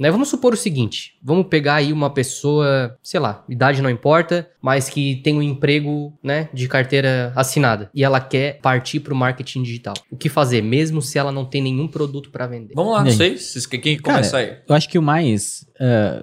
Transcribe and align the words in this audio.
Né? 0.00 0.10
Vamos 0.10 0.28
supor 0.28 0.54
o 0.54 0.56
seguinte: 0.56 1.14
vamos 1.22 1.46
pegar 1.48 1.74
aí 1.74 1.92
uma 1.92 2.08
pessoa, 2.08 2.96
sei 3.02 3.20
lá, 3.20 3.44
idade 3.48 3.82
não 3.82 3.90
importa, 3.90 4.48
mas 4.62 4.88
que 4.88 5.16
tem 5.22 5.36
um 5.36 5.42
emprego 5.42 6.12
né, 6.22 6.48
de 6.54 6.66
carteira 6.68 7.32
assinada 7.36 7.90
e 7.94 8.02
ela 8.02 8.20
quer 8.20 8.58
partir 8.60 9.00
para 9.00 9.12
o 9.12 9.16
marketing 9.16 9.62
digital. 9.62 9.94
O 10.10 10.16
que 10.16 10.28
fazer, 10.28 10.62
mesmo 10.62 11.02
se 11.02 11.18
ela 11.18 11.30
não 11.30 11.44
tem 11.44 11.62
nenhum 11.62 11.86
produto 11.86 12.30
para 12.30 12.46
vender? 12.46 12.74
Vamos 12.74 12.92
lá, 12.92 13.04
não 13.04 13.10
sei. 13.10 13.36
se- 13.36 13.68
Quem 13.68 13.96
Cara, 13.98 14.16
começa 14.16 14.38
aí? 14.38 14.56
Eu 14.68 14.74
acho 14.74 14.88
que 14.88 14.98
o 14.98 15.02
mais, 15.02 15.66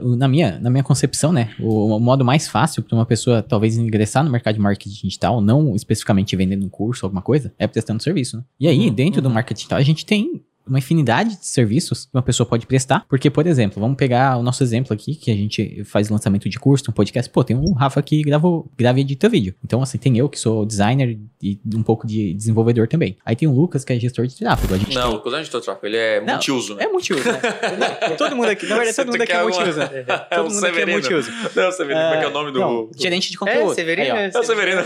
o- 0.02 0.16
na, 0.16 0.28
minha, 0.28 0.60
na 0.60 0.70
minha 0.70 0.84
concepção, 0.84 1.32
né? 1.32 1.50
O, 1.60 1.96
o 1.96 2.00
modo 2.00 2.26
mais 2.26 2.48
fácil 2.48 2.82
para 2.84 2.96
uma 2.96 3.06
pessoa 3.06 3.42
talvez 3.44 3.78
ingressar 3.78 4.24
no 4.24 4.32
mercado 4.32 4.56
de 4.56 4.60
marketing 4.62 5.02
digital, 5.08 5.40
não 5.42 5.76
especificamente 5.76 6.36
vendendo 6.36 6.66
um 6.66 6.70
curso 6.70 7.06
ou 7.06 7.08
alguma 7.08 7.22
coisa, 7.22 7.54
é 7.60 7.68
prestando 7.68 8.02
serviço, 8.02 8.38
né? 8.38 8.44
E 8.60 8.68
aí, 8.68 8.88
Uhum, 8.88 8.94
dentro 8.94 9.22
do 9.22 9.30
marketing 9.30 9.58
digital, 9.58 9.78
a 9.80 9.84
gente 9.84 10.06
tem 10.06 10.37
uma 10.68 10.80
infinidade 10.80 11.38
de 11.40 11.46
serviços 11.46 12.06
que 12.06 12.12
uma 12.14 12.22
pessoa 12.22 12.48
pode 12.48 12.66
prestar, 12.66 13.06
porque, 13.10 13.30
por 13.30 13.46
exemplo, 13.48 13.80
vamos 13.82 13.98
pegar 13.98 14.38
o 14.38 14.44
nosso 14.44 14.64
exemplo 14.64 14.94
aqui, 14.94 15.16
que 15.16 15.32
a 15.32 15.36
gente 15.36 15.84
faz 15.86 16.10
lançamento 16.10 16.50
de 16.50 16.60
curso, 16.60 16.86
um 16.90 16.94
podcast, 16.94 17.30
pô, 17.32 17.44
tem 17.44 17.56
um 17.56 17.74
Rafa 17.74 18.02
que 18.02 18.22
gravou, 18.22 18.70
grava 18.78 19.00
e 19.00 19.02
edita 19.02 19.28
vídeo. 19.30 19.54
Então, 19.64 19.82
assim, 19.82 19.98
tem 19.98 20.18
eu 20.18 20.28
que 20.30 20.40
sou 20.40 20.66
designer 20.66 21.18
e 21.42 21.60
um 21.76 21.84
pouco 21.84 22.06
de 22.08 22.34
desenvolvedor 22.34 22.88
também. 22.88 23.18
Aí 23.26 23.36
tem 23.36 23.48
o 23.48 23.52
Lucas, 23.52 23.84
que 23.86 23.94
é 23.94 24.00
gestor 24.00 24.26
de 24.28 24.36
tráfego. 24.36 24.74
A 24.74 24.78
gente 24.78 24.94
Não, 24.96 25.14
o 25.16 25.20
Cusão 25.22 25.42
de 25.42 25.50
Tráfico, 25.50 25.86
ele 25.86 25.98
é 25.98 26.20
Não, 26.22 26.34
multiuso, 26.34 26.76
né? 26.76 26.84
é 26.84 26.88
multiuso, 26.88 27.24
né? 27.32 27.40
Não, 28.10 28.16
todo 28.18 28.36
mundo 28.36 28.50
aqui, 28.50 28.66
na 28.66 28.76
verdade, 28.76 28.96
todo 28.96 29.08
mundo 29.12 29.22
aqui 29.22 29.32
é 29.32 29.44
multiuso. 29.44 29.80
né? 29.80 29.90
É 30.08 30.36
Todo 30.36 30.54
mundo 30.54 30.66
aqui 30.66 30.82
é 30.82 30.86
multiuso. 30.86 31.32
Não, 31.56 31.72
Severino, 31.72 32.02
como 32.02 32.14
é 32.14 32.18
que 32.20 32.26
é 32.26 32.28
o 32.28 32.32
nome 32.32 32.52
do... 32.52 32.60
Não, 32.60 32.90
gerente 32.96 33.32
de 33.32 33.38
conteúdo. 33.38 33.72
É, 33.72 33.76
Severino. 33.76 34.16
Aí. 34.16 34.32
É 34.34 34.40
o 34.40 34.44
Severino. 34.44 34.82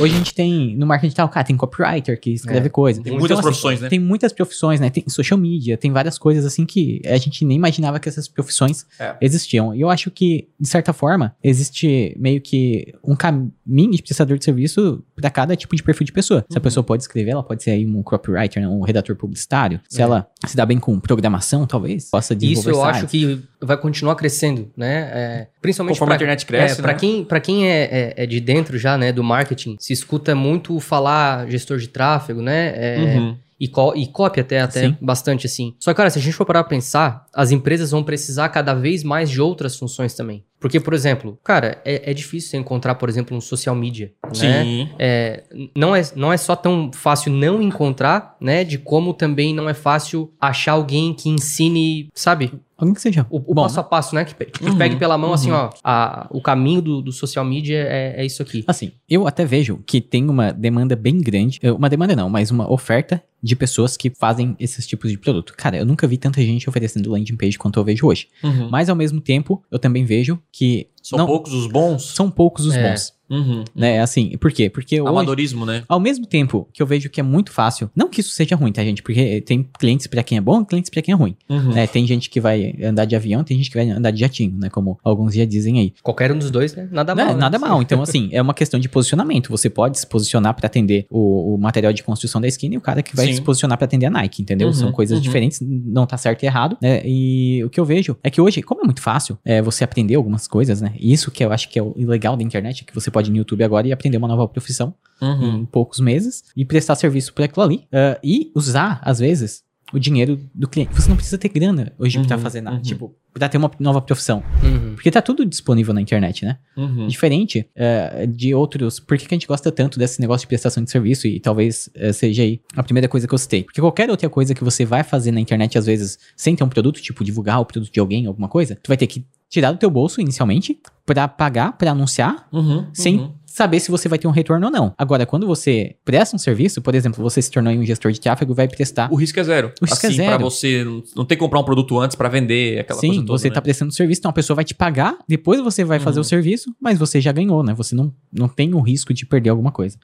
Hoje 0.00 0.14
a 0.14 0.18
gente 0.18 0.34
tem, 0.34 0.76
no 0.76 0.86
marketing 0.86 1.08
digital, 1.08 1.28
cara, 1.28 1.46
tem 1.46 1.56
copywriter 1.56 2.18
que 2.20 2.30
escreve 2.32 2.66
É, 2.66 2.70
coisa. 2.70 3.02
tem 3.02 3.18
muitas 3.18 3.40
profissões, 3.40 3.80
né? 3.80 3.88
Tem 3.88 3.98
muitas 3.98 4.32
profissões, 4.32 4.59
né? 4.80 4.90
Tem 4.90 5.02
social 5.08 5.38
media, 5.38 5.76
tem 5.78 5.90
várias 5.90 6.18
coisas 6.18 6.44
assim 6.44 6.66
que 6.66 7.00
a 7.06 7.16
gente 7.16 7.44
nem 7.44 7.56
imaginava 7.56 7.98
que 7.98 8.08
essas 8.08 8.28
profissões 8.28 8.84
É. 8.98 9.16
existiam. 9.20 9.74
E 9.74 9.80
eu 9.80 9.88
acho 9.88 10.10
que, 10.10 10.48
de 10.60 10.68
certa 10.68 10.92
forma, 10.92 11.34
existe 11.42 12.14
meio 12.18 12.40
que 12.40 12.92
um 13.02 13.14
caminho 13.16 13.92
de 13.92 14.02
prestador 14.02 14.36
de 14.38 14.44
serviço 14.44 15.02
para 15.16 15.30
cada 15.30 15.56
tipo 15.56 15.74
de 15.76 15.82
perfil 15.82 16.04
de 16.04 16.12
pessoa. 16.12 16.44
Se 16.50 16.56
a 16.56 16.58
Uhum. 16.58 16.62
pessoa 16.62 16.84
pode 16.84 17.02
escrever, 17.02 17.30
ela 17.30 17.42
pode 17.42 17.62
ser 17.62 17.70
aí 17.72 17.86
um 17.86 18.02
copywriter, 18.02 18.68
um 18.68 18.80
redator 18.82 19.16
publicitário. 19.16 19.80
Se 19.88 20.00
É. 20.00 20.04
ela 20.04 20.26
se 20.46 20.56
dá 20.56 20.66
bem 20.66 20.78
com 20.78 20.98
programação, 21.00 21.66
talvez, 21.66 22.10
possa 22.10 22.34
desenvolver 22.34 22.70
Isso 22.70 22.78
eu 22.78 22.84
sites. 22.84 22.96
acho 22.98 23.06
que 23.06 23.42
vai 23.62 23.76
continuar 23.76 24.14
crescendo, 24.16 24.70
né? 24.76 25.10
É, 25.12 25.46
principalmente 25.60 25.94
Conforme 25.94 26.14
a 26.14 26.16
internet 26.16 26.46
cresce, 26.46 26.78
é, 26.78 26.82
pra 26.82 26.92
né? 26.92 26.98
quem, 26.98 27.24
pra 27.24 27.40
quem 27.40 27.68
é, 27.68 27.82
é- 27.84 28.14
é 28.24 28.26
de 28.26 28.40
dentro 28.40 28.78
já, 28.78 28.96
né, 28.98 29.12
do 29.12 29.22
marketing, 29.22 29.76
se 29.78 29.92
escuta 29.92 30.34
muito 30.34 30.78
falar 30.80 31.48
gestor 31.48 31.78
de 31.78 31.88
tráfego, 31.88 32.40
né? 32.42 32.72
É, 32.74 32.98
Uhum. 33.18 33.36
E, 33.60 33.68
co 33.68 33.92
e 33.94 34.06
copy 34.06 34.40
até, 34.40 34.60
até 34.60 34.88
Sim. 34.88 34.96
bastante 35.00 35.46
assim. 35.46 35.76
Só 35.78 35.92
que, 35.92 35.96
cara, 35.98 36.08
se 36.08 36.18
a 36.18 36.22
gente 36.22 36.32
for 36.32 36.46
parar 36.46 36.64
pra 36.64 36.70
pensar, 36.70 37.26
as 37.34 37.50
empresas 37.50 37.90
vão 37.90 38.02
precisar 38.02 38.48
cada 38.48 38.72
vez 38.72 39.04
mais 39.04 39.28
de 39.28 39.40
outras 39.40 39.76
funções 39.76 40.14
também. 40.14 40.44
Porque, 40.60 40.78
por 40.78 40.92
exemplo, 40.92 41.38
cara, 41.42 41.80
é, 41.84 42.10
é 42.10 42.14
difícil 42.14 42.50
você 42.50 42.56
encontrar, 42.58 42.94
por 42.96 43.08
exemplo, 43.08 43.36
um 43.36 43.40
social 43.40 43.74
media. 43.74 44.12
Né? 44.26 44.64
Sim. 44.64 44.88
É, 44.98 45.42
não, 45.74 45.96
é, 45.96 46.02
não 46.14 46.32
é 46.32 46.36
só 46.36 46.54
tão 46.54 46.90
fácil 46.92 47.32
não 47.32 47.62
encontrar, 47.62 48.36
né? 48.40 48.62
De 48.62 48.76
como 48.78 49.14
também 49.14 49.54
não 49.54 49.68
é 49.68 49.74
fácil 49.74 50.32
achar 50.40 50.72
alguém 50.72 51.14
que 51.14 51.28
ensine, 51.28 52.08
sabe? 52.14 52.52
Alguém 52.76 52.94
que 52.94 53.00
seja. 53.02 53.26
O, 53.28 53.36
o 53.38 53.54
bom, 53.54 53.62
passo 53.62 53.80
a 53.80 53.82
passo, 53.82 54.14
né? 54.14 54.24
Que, 54.24 54.34
que 54.44 54.64
Uhum, 54.70 54.78
pegue 54.78 54.96
pela 54.96 55.18
mão, 55.18 55.32
assim, 55.34 55.50
uhum. 55.50 55.56
ó. 55.56 55.70
a- 55.84 56.26
o 56.30 56.40
caminho 56.40 56.80
do, 56.80 57.02
do 57.02 57.12
social 57.12 57.44
media 57.44 57.76
é, 57.78 58.22
é 58.22 58.24
isso 58.24 58.40
aqui. 58.42 58.64
Assim, 58.66 58.92
eu 59.08 59.26
até 59.26 59.44
vejo 59.44 59.82
que 59.86 60.00
tem 60.00 60.28
uma 60.30 60.50
demanda 60.52 60.96
bem 60.96 61.18
grande, 61.18 61.58
uma 61.76 61.90
demanda 61.90 62.16
não, 62.16 62.30
mas 62.30 62.50
uma 62.50 62.70
oferta 62.72 63.22
de 63.42 63.54
pessoas 63.56 63.96
que 63.98 64.10
fazem 64.10 64.54
esses 64.58 64.86
tipos 64.86 65.10
de 65.10 65.18
produto. 65.18 65.54
Cara, 65.56 65.76
eu 65.76 65.84
nunca 65.86 66.06
vi 66.06 66.16
tanta 66.18 66.40
gente 66.42 66.68
oferecendo 66.68 67.10
landing 67.10 67.36
page 67.36 67.58
quanto 67.58 67.78
eu 67.80 67.84
vejo 67.84 68.06
hoje. 68.06 68.28
Uhum. 68.42 68.68
Mas 68.70 68.88
ao 68.88 68.96
mesmo 68.96 69.20
tempo, 69.20 69.62
eu 69.70 69.78
também 69.78 70.04
vejo 70.04 70.38
que 70.52 70.88
São 71.02 71.18
não, 71.18 71.26
poucos 71.26 71.52
os 71.52 71.66
bons. 71.66 72.14
são 72.14 72.30
poucos 72.30 72.66
os 72.66 72.74
É. 72.74 72.90
bons, 72.90 73.12
Uhum. 73.30 73.64
né? 73.74 74.00
Assim, 74.00 74.36
por 74.38 74.50
quê? 74.52 74.68
Porque 74.68 75.00
hoje, 75.00 75.08
Amadorismo, 75.10 75.64
né? 75.64 75.84
ao 75.88 76.00
mesmo 76.00 76.26
tempo 76.26 76.68
que 76.72 76.82
eu 76.82 76.86
vejo 76.86 77.08
que 77.08 77.20
é 77.20 77.22
muito 77.22 77.52
fácil, 77.52 77.90
não 77.94 78.08
que 78.08 78.20
isso 78.20 78.30
seja 78.30 78.56
ruim, 78.56 78.72
tá, 78.72 78.82
gente? 78.82 79.02
Porque 79.02 79.40
tem 79.42 79.66
clientes 79.78 80.06
pra 80.06 80.22
quem 80.22 80.38
é 80.38 80.40
bom, 80.40 80.64
clientes 80.64 80.90
pra 80.90 81.00
quem 81.02 81.12
é 81.12 81.16
ruim. 81.16 81.36
Uhum. 81.48 81.72
né? 81.72 81.86
Tem 81.86 82.06
gente 82.06 82.28
que 82.28 82.40
vai 82.40 82.74
andar 82.82 83.04
de 83.04 83.14
avião, 83.16 83.42
tem 83.44 83.56
gente 83.56 83.70
que 83.70 83.76
vai 83.76 83.88
andar 83.90 84.10
de 84.10 84.20
jatinho, 84.20 84.56
né? 84.58 84.68
Como 84.68 84.98
alguns 85.04 85.34
já 85.34 85.44
dizem 85.44 85.78
aí. 85.78 85.92
Qualquer 86.02 86.32
um 86.32 86.38
dos 86.38 86.50
dois, 86.50 86.74
né? 86.74 86.88
Nada 86.90 87.14
Né? 87.14 87.24
mal. 87.24 87.34
né? 87.34 87.40
Nada 87.40 87.58
mal. 87.58 87.80
Então, 87.90 88.02
assim, 88.02 88.28
é 88.32 88.40
uma 88.40 88.54
questão 88.54 88.78
de 88.78 88.88
posicionamento. 88.88 89.48
Você 89.50 89.68
pode 89.70 89.98
se 89.98 90.06
posicionar 90.06 90.54
pra 90.54 90.66
atender 90.66 91.06
o, 91.10 91.54
o 91.54 91.58
material 91.58 91.92
de 91.92 92.02
construção 92.02 92.40
da 92.40 92.46
esquina 92.46 92.74
e 92.74 92.78
o 92.78 92.80
cara 92.80 93.02
que 93.02 93.16
vai 93.16 93.26
Sim. 93.26 93.34
se 93.34 93.42
posicionar 93.42 93.76
pra 93.78 93.84
atender 93.84 94.06
a 94.06 94.10
Nike, 94.10 94.42
entendeu? 94.42 94.68
Uhum, 94.68 94.74
São 94.74 94.92
coisas 94.92 95.16
uhum. 95.18 95.22
diferentes, 95.22 95.60
não 95.60 96.06
tá 96.06 96.16
certo 96.16 96.42
e 96.42 96.46
errado, 96.46 96.76
né? 96.80 97.02
E 97.04 97.62
o 97.64 97.70
que 97.70 97.80
eu 97.80 97.84
vejo 97.84 98.16
é 98.22 98.30
que 98.30 98.40
hoje, 98.40 98.62
como 98.62 98.82
é 98.82 98.84
muito 98.84 99.00
fácil 99.02 99.36
é, 99.44 99.60
você 99.60 99.82
aprender 99.82 100.14
algumas 100.14 100.46
coisas, 100.46 100.80
né? 100.80 100.92
E 100.98 101.12
Isso 101.12 101.30
que 101.30 101.44
eu 101.44 101.52
acho 101.52 101.68
que 101.68 101.78
é 101.78 101.82
o 101.82 101.92
legal 101.96 102.36
da 102.36 102.42
internet, 102.42 102.82
é 102.82 102.84
que 102.86 102.94
você 102.94 103.10
pode 103.10 103.19
ir 103.28 103.30
no 103.32 103.36
YouTube 103.38 103.62
agora 103.64 103.86
e 103.88 103.92
aprender 103.92 104.16
uma 104.16 104.28
nova 104.28 104.46
profissão 104.48 104.94
Uhum. 105.22 105.58
em 105.58 105.64
poucos 105.66 106.00
meses 106.00 106.44
e 106.56 106.64
prestar 106.64 106.94
serviço 106.94 107.34
por 107.34 107.42
aquilo 107.44 107.62
ali 107.62 107.86
ah, 107.92 108.18
e 108.24 108.50
usar, 108.54 108.98
às 109.04 109.18
vezes, 109.18 109.62
o 109.92 109.98
dinheiro 109.98 110.40
do 110.54 110.68
cliente. 110.68 110.94
Você 110.94 111.08
não 111.08 111.16
precisa 111.16 111.36
ter 111.38 111.48
grana 111.48 111.92
hoje 111.98 112.18
pra 112.26 112.36
Uhum, 112.36 112.42
fazer 112.42 112.60
nada. 112.60 112.76
uhum. 112.76 112.82
Tipo, 112.82 113.14
pra 113.32 113.48
ter 113.48 113.58
uma 113.58 113.70
nova 113.78 114.00
profissão. 114.00 114.42
Uhum. 114.62 114.94
Porque 114.94 115.10
tá 115.10 115.20
tudo 115.22 115.44
disponível 115.46 115.92
na 115.94 116.00
internet, 116.00 116.44
né? 116.44 116.58
Uhum. 116.76 117.06
Diferente 117.06 117.66
eh, 117.76 118.26
de 118.26 118.54
outros. 118.54 118.98
Por 119.00 119.16
que, 119.18 119.26
que 119.26 119.34
a 119.34 119.36
gente 119.36 119.46
gosta 119.46 119.70
tanto 119.72 119.98
desse 119.98 120.20
negócio 120.20 120.44
de 120.44 120.48
prestação 120.48 120.82
de 120.84 120.90
serviço? 120.90 121.26
E 121.26 121.38
talvez 121.40 121.88
eh, 121.94 122.12
seja 122.12 122.42
aí 122.42 122.60
a 122.76 122.82
primeira 122.82 123.08
coisa 123.08 123.26
que 123.28 123.34
eu 123.34 123.38
citei. 123.38 123.62
Porque 123.64 123.80
qualquer 123.80 124.10
outra 124.10 124.28
coisa 124.28 124.54
que 124.54 124.62
você 124.64 124.84
vai 124.84 125.02
fazer 125.04 125.30
na 125.32 125.40
internet, 125.40 125.78
às 125.78 125.86
vezes, 125.86 126.18
sem 126.36 126.54
ter 126.56 126.64
um 126.64 126.68
produto, 126.68 127.00
tipo 127.00 127.22
divulgar 127.24 127.60
o 127.60 127.64
produto 127.64 127.92
de 127.92 128.00
alguém, 128.00 128.26
alguma 128.26 128.48
coisa, 128.48 128.76
tu 128.82 128.88
vai 128.88 128.96
ter 128.96 129.06
que 129.06 129.24
tirar 129.48 129.72
do 129.72 129.78
teu 129.78 129.90
bolso 129.90 130.20
inicialmente 130.20 130.78
pra 131.04 131.26
pagar, 131.26 131.72
pra 131.76 131.90
anunciar, 131.90 132.46
Uhum. 132.52 132.86
sem 132.92 133.18
Uhum. 133.18 133.32
Saber 133.60 133.78
se 133.78 133.90
você 133.90 134.08
vai 134.08 134.18
ter 134.18 134.26
um 134.26 134.30
retorno 134.30 134.66
ou 134.68 134.72
não. 134.72 134.94
Agora, 134.96 135.26
quando 135.26 135.46
você 135.46 135.94
presta 136.02 136.34
um 136.34 136.38
serviço, 136.38 136.80
por 136.80 136.94
exemplo, 136.94 137.22
você 137.22 137.42
se 137.42 137.50
tornou 137.50 137.70
um 137.74 137.84
gestor 137.84 138.10
de 138.10 138.18
tráfego, 138.18 138.54
vai 138.54 138.66
prestar. 138.66 139.12
O 139.12 139.16
risco 139.16 139.38
é 139.38 139.44
zero. 139.44 139.72
O 139.82 139.84
risco 139.84 140.06
é 140.06 140.08
assim, 140.08 140.16
zero. 140.16 140.28
pra 140.30 140.38
você 140.38 140.82
não 141.14 141.26
ter 141.26 141.36
que 141.36 141.40
comprar 141.40 141.60
um 141.60 141.64
produto 141.64 141.98
antes 141.98 142.16
pra 142.16 142.30
vender 142.30 142.78
aquela 142.80 142.98
Sim, 142.98 143.08
coisa 143.08 143.26
toda. 143.26 143.38
você 143.38 143.48
né? 143.48 143.54
tá 143.54 143.60
prestando 143.60 143.92
serviço, 143.92 144.20
então 144.20 144.30
a 144.30 144.32
pessoa 144.32 144.54
vai 144.54 144.64
te 144.64 144.74
pagar, 144.74 145.14
depois 145.28 145.60
você 145.60 145.84
vai 145.84 145.98
fazer 146.00 146.18
Uhum. 146.20 146.22
o 146.22 146.24
serviço, 146.24 146.74
mas 146.80 146.98
você 146.98 147.20
já 147.20 147.32
ganhou, 147.32 147.62
né? 147.62 147.74
Você 147.74 147.94
não, 147.94 148.10
não 148.32 148.48
tem 148.48 148.72
o 148.72 148.80
risco 148.80 149.12
de 149.12 149.26
perder 149.26 149.50
alguma 149.50 149.70
coisa. 149.70 149.98